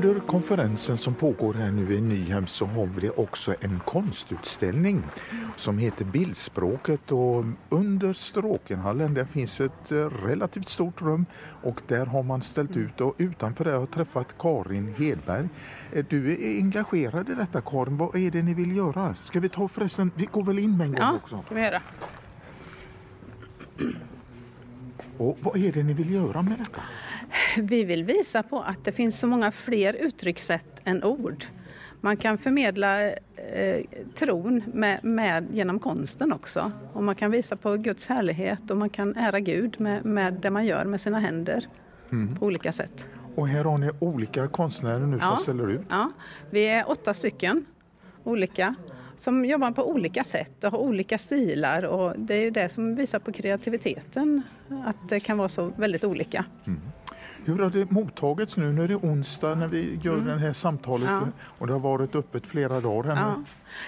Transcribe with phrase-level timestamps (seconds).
[0.00, 5.02] Under konferensen som pågår här nu i Nyhem så har vi också en konstutställning
[5.56, 11.26] som heter Bildspråket och under Stråkenhallen där finns ett eh, relativt stort rum
[11.62, 15.48] och där har man ställt ut och utanför det har jag träffat Karin Hedberg.
[15.92, 19.14] Eh, du är engagerad i detta Karin, vad är det ni vill göra?
[19.14, 21.36] Ska vi ta förresten, vi går väl in med en gång Ja, också?
[21.48, 21.82] kan vi göra.
[25.18, 26.80] Och vad är det ni vill göra med detta?
[27.56, 31.44] Vi vill visa på att det finns så många fler uttryckssätt än ord.
[32.00, 33.84] Man kan förmedla eh,
[34.14, 36.72] tron med, med, genom konsten också.
[36.92, 40.50] Och man kan visa på Guds härlighet och man kan ära Gud med, med det
[40.50, 41.66] man gör med sina händer
[42.38, 43.08] på olika sätt.
[43.34, 45.80] Och här har ni olika konstnärer nu som ställer ut.
[45.88, 46.10] Ja,
[46.50, 47.64] vi är åtta stycken
[48.24, 48.74] olika
[49.16, 52.94] som jobbar på olika sätt och har olika stilar och det är ju det som
[52.94, 54.42] visar på kreativiteten,
[54.84, 56.44] att det kan vara så väldigt olika.
[57.44, 58.72] Hur har det mottagits nu?
[58.72, 61.22] Nu är det onsdag när vi gör det här samtalet Mm.
[61.22, 61.28] Ja.
[61.58, 63.44] och det har varit öppet flera dagar här Ja, nu.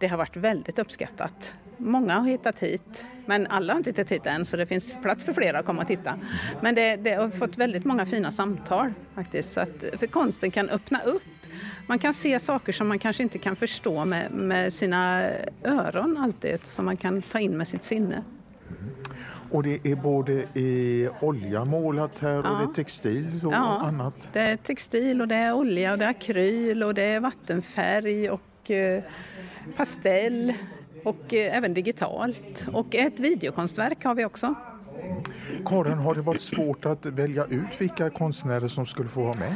[0.00, 1.54] det har varit väldigt uppskattat.
[1.76, 5.24] Många har hittat hit, men alla har inte hittat hit än så det finns plats
[5.24, 6.14] för flera att komma och titta.
[6.60, 10.68] Men det, det har fått väldigt många fina samtal faktiskt, så att, för konsten kan
[10.68, 11.22] öppna upp.
[11.86, 15.22] Man kan se saker som man kanske inte kan förstå med, med sina
[15.64, 18.22] öron alltid, som man kan ta in med sitt sinne.
[19.54, 22.50] Och det är både i olja målat här och Ja.
[22.50, 23.80] det är textil och Ja.
[23.86, 24.14] annat.
[24.32, 28.30] Det är textil och det är olja och det är akryl och det är vattenfärg
[28.30, 29.02] och eh,
[29.76, 30.52] pastell
[31.04, 32.66] och eh, även digitalt.
[32.72, 34.54] Och ett videokonstverk har vi också.
[35.66, 39.54] Karin, har det varit svårt att välja ut vilka konstnärer som skulle få vara med?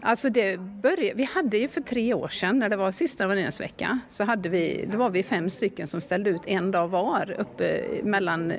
[0.00, 4.00] Alltså det började, vi hade ju för tre år sedan när det var sista vecka
[4.08, 7.84] så hade vi, då var vi fem stycken som ställde ut en dag var uppe
[8.02, 8.52] mellan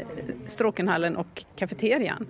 [0.47, 2.27] Stråkenhallen och kafeterian.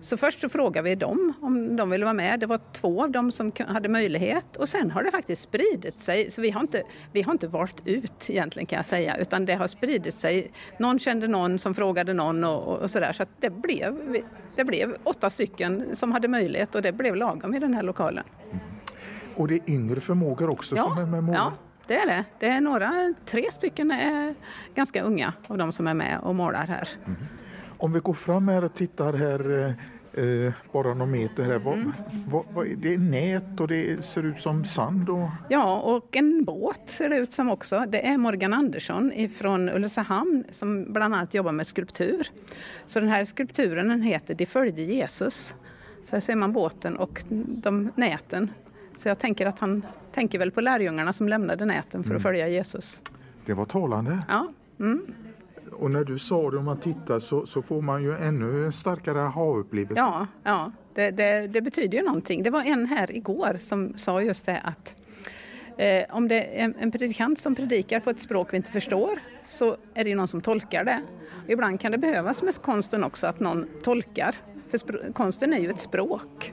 [0.00, 2.40] Så först så frågade vi dem om de ville vara med.
[2.40, 6.30] Det var två av dem som hade möjlighet och sen har det faktiskt spridit sig.
[6.30, 6.82] Så vi har inte,
[7.12, 10.52] vi har inte valt ut egentligen kan jag säga utan det har spridit sig.
[10.78, 14.22] Någon kände någon som frågade någon och, och, och sådär så att det blev,
[14.56, 18.24] det blev åtta stycken som hade möjlighet och det blev lagom i den här lokalen.
[19.36, 21.40] Och det är yngre förmågor också som är med målar.
[21.40, 21.52] ja,
[21.86, 22.24] det är det.
[22.38, 24.34] Det är några, tre stycken är
[24.74, 26.88] ganska unga av de som är med och målar här.
[27.78, 29.74] Om vi går fram här och tittar här eh,
[30.24, 31.72] eh, bara någon meter här.
[31.72, 31.92] Mm.
[32.28, 35.08] vad, vad, det är nät och det ser ut som sand.
[35.08, 37.84] Och, Ja, och en båt ser det ut som också.
[37.88, 42.26] Det är Morgan Andersson från Ulricehamn som bland annat jobbar med skulptur.
[42.86, 45.54] Så den här skulpturen den heter De följde Jesus.
[46.04, 48.50] Så här ser man båten och de näten.
[48.96, 52.48] Så jag tänker att han tänker väl på lärjungarna som lämnade näten för att följa
[52.48, 53.02] Jesus.
[53.46, 54.18] det var talande.
[54.28, 54.52] Ja,
[55.72, 59.22] Och när du sa det om man tittar så, så får man ju ännu starkare
[59.22, 60.00] aha-upplevelse.
[60.00, 62.42] Ja, ja det, det, det betyder ju någonting.
[62.42, 64.94] Det var en här igår som sa just det att
[65.76, 69.18] eh, om det är en, en predikant som predikar på ett språk vi inte förstår
[69.44, 71.02] så är det någon som tolkar det.
[71.44, 74.36] Och ibland kan det behövas med konsten också att någon tolkar.
[74.70, 76.52] För konsten är ju ett språk.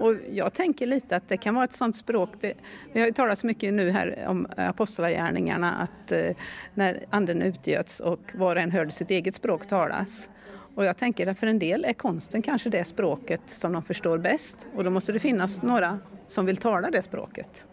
[0.00, 2.30] Och jag tänker lite att det kan vara ett sånt språk.
[2.40, 2.54] Det,
[2.92, 6.36] vi har ju talat så mycket nu här om apostlagärningarna att eh,
[6.74, 10.30] när anden utgöts och var och en hörde sitt eget språk talas.
[10.74, 14.18] Och jag tänker att för en del är konsten kanske det språket som de förstår
[14.18, 17.64] bäst och då måste det finnas några som vill tala det språket.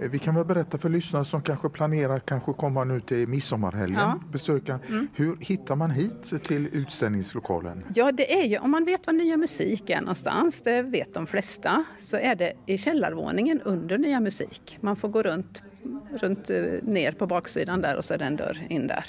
[0.00, 3.98] Eh, Vi kan väl berätta för lyssnare som kanske planerar kanske komma nu till midsommarhelgen,
[4.00, 4.20] Ja.
[4.32, 4.80] besöka.
[5.14, 7.84] Hur hittar man hit till utställningslokalen?
[7.94, 11.26] Ja, det är ju, om man vet var Nya Musik är någonstans, det vet de
[11.26, 14.78] flesta, så är det i källarvåningen under Nya Musik.
[14.80, 15.62] Man får gå runt,
[16.20, 19.04] runt eh, ner på baksidan där och så är det en dörr in där.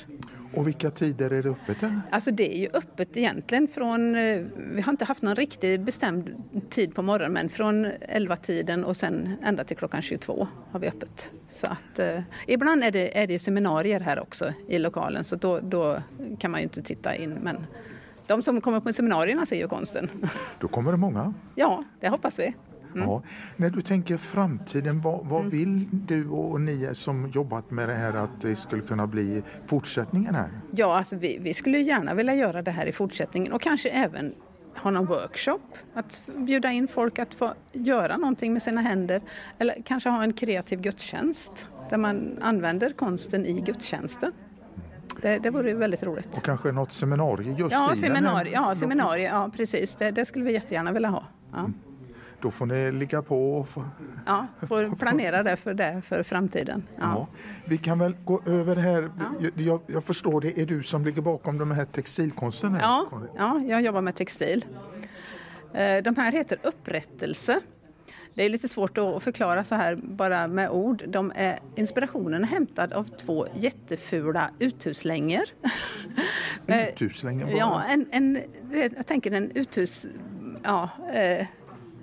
[0.56, 1.84] Och vilka tider är det öppet?
[1.84, 2.02] än?
[2.12, 6.44] Alltså det är ju öppet egentligen från, eh, vi har inte haft någon riktigt bestämd
[6.70, 11.32] tid på morgonen men från 11-tiden och sen ända till klockan 22 har vi öppet.
[11.48, 15.60] Så att eh, ibland är det, är det seminarier här också i lokalen så då,
[15.60, 16.02] då
[16.40, 17.66] kan man ju inte titta in men
[18.28, 20.10] de som kommer på seminarierna ser ju konsten.
[20.60, 21.34] Då kommer det många.
[21.56, 22.54] Ja, det hoppas vi.
[22.96, 23.22] Ja.
[23.56, 25.50] När du tänker framtiden, vad, vad Mm.
[25.50, 30.36] vill du och ni som jobbat med det här att det skulle kunna bli fortsättningen
[30.36, 30.50] här?
[30.72, 34.34] Ja, alltså vi, vi skulle gärna vilja göra det här i fortsättningen och kanske även
[34.76, 35.60] ha någon workshop.
[35.94, 39.22] Att bjuda in folk att få göra någonting med sina händer.
[39.60, 44.32] Eller kanske ha en kreativ gudstjänst där man använder konsten i gudstjänsten.
[45.22, 46.38] Det, det vore väldigt roligt.
[46.38, 49.96] Och kanske något seminarium just Ja, i seminarier, ja, seminarier, ja precis.
[49.96, 51.24] Det, det skulle vi jättegärna vilja ha.
[51.54, 51.70] Ja,
[52.42, 53.86] Då får ni ligga på och få,
[54.26, 56.84] ja får planera det för, det för framtiden.
[56.96, 57.02] Ja.
[57.04, 57.28] Ja.
[57.66, 59.10] Vi kan väl gå över här.
[59.40, 62.74] Jag, jag, jag förstår det är du som ligger bakom de här textilkonsten?
[62.74, 62.82] Här.
[62.82, 63.08] Ja,
[63.38, 64.66] ja, jag jobbar med textil.
[65.74, 67.60] Eh, De här heter Upprättelse.
[68.34, 71.04] det är lite svårt att förklara så här bara med ord.
[71.08, 75.44] De är, inspirationen är hämtad av två jättefula uthuslängor.
[76.68, 77.46] Uthuslängor?
[77.46, 77.58] bara?
[77.58, 78.40] Ja, en, en,
[78.98, 80.06] jag tänker en uthus...
[80.64, 81.46] Ja, eh,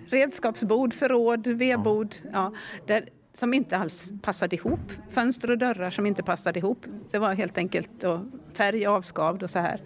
[0.06, 2.14] redskapsbord, förråd, vedbord.
[2.32, 2.52] Ja,
[2.86, 3.04] där,
[3.34, 4.92] som inte alls passade ihop.
[5.10, 6.86] Fönster och dörrar som inte passade ihop.
[7.10, 8.04] Det var helt enkelt
[8.52, 9.80] färg avskavd och så här.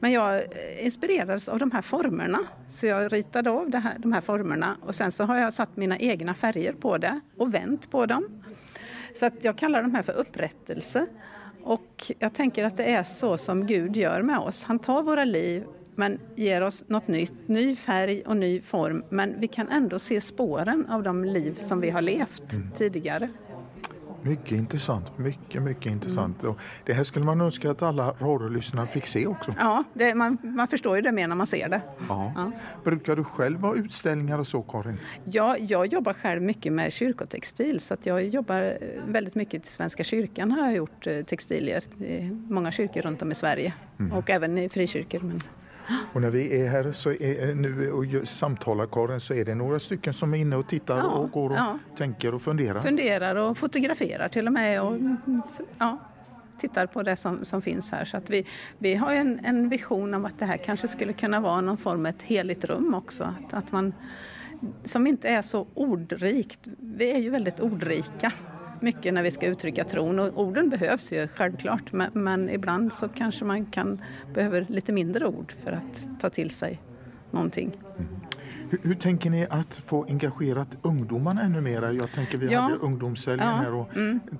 [0.00, 2.38] Men jag eh, inspirerades av de här formerna.
[2.68, 5.98] Så jag ritade av här, de här formerna och sen så har jag satt mina
[5.98, 8.42] egna färger på det och vänt på dem.
[9.14, 11.06] Så att jag kallar de här för upprättelse.
[11.62, 14.64] Och jag tänker att det är så som Gud gör med oss.
[14.64, 15.64] Han tar våra liv
[15.94, 19.04] men ger oss något nytt, ny färg och ny form.
[19.08, 23.28] Men vi kan ändå se spåren av de liv som vi har levt tidigare.
[24.22, 26.44] Mycket intressant, mycket, mycket intressant.
[26.44, 29.54] Och det här skulle man önska att alla radiolyssnare fick se också.
[29.58, 31.80] Ja, det, man, man förstår ju det mer när man ser det.
[32.08, 32.32] Ja.
[32.36, 32.52] Ja.
[32.84, 34.98] Brukar du själv ha utställningar och så Karin?
[35.24, 38.74] Ja, jag jobbar själv mycket med kyrkotextil så att jag jobbar eh,
[39.06, 43.32] väldigt mycket till Svenska kyrkan har jag gjort eh, textilier i många kyrkor runt om
[43.32, 43.72] i Sverige
[44.12, 45.20] och även i frikyrkor.
[45.20, 45.40] Men,
[46.12, 49.80] Och när vi är här så är, nu och samtalar Karin så är det några
[49.80, 51.78] stycken som är inne och tittar Ja, och går och ja.
[51.96, 52.80] tänker och funderar.
[52.80, 54.96] funderar och fotograferar till och med och
[55.78, 55.98] ja,
[56.60, 58.04] tittar på det som, som finns här.
[58.04, 58.46] Så att vi,
[58.78, 62.00] vi har en, en vision om att det här kanske skulle kunna vara någon form
[62.00, 63.24] av ett heligt rum också.
[63.24, 63.92] Att, att man,
[64.84, 66.60] som inte är så ordrikt.
[66.78, 68.32] Vi är ju väldigt ordrika
[68.80, 73.08] mycket när vi ska uttrycka tron och orden behövs ju självklart men, men ibland så
[73.08, 74.00] kanske man kan
[74.34, 76.80] behöver lite mindre ord för att ta till sig
[77.30, 77.72] någonting.
[78.70, 81.92] Hur, hur tänker ni att få engagerat ungdomarna ännu mera?
[81.92, 82.60] Jag tänker vi Ja.
[82.60, 83.88] hade ungdomshelgen Ja, här och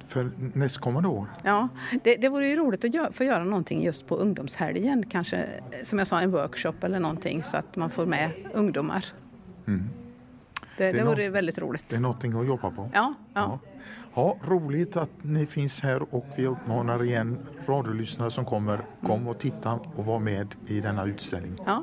[0.08, 1.26] för nästkommande år.
[1.44, 1.68] Ja,
[2.04, 5.04] det, det vore ju roligt att gö- få göra någonting just på ungdomshelgen.
[5.10, 5.46] Kanske
[5.84, 9.04] som jag sa en workshop eller någonting så att man får med ungdomar.
[10.78, 11.84] Det, det nå- vore väldigt roligt.
[11.88, 12.90] Det är någonting att jobba på.
[12.94, 13.58] Ja, ja.
[14.14, 19.38] Ja, roligt att ni finns här och vi uppmanar igen radiolyssnare som kommer, kom och
[19.38, 21.58] titta och var med i denna utställning.
[21.66, 21.82] ja